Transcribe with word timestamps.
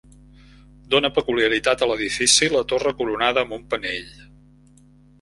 Dóna 0.95 1.11
peculiaritat 1.17 1.85
a 1.85 1.89
l'edifici 1.93 2.51
la 2.57 2.65
torre 2.75 2.97
coronada 3.03 3.47
amb 3.47 3.59
un 3.63 3.71
penell. 3.75 4.13